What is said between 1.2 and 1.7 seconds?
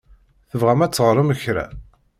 kra?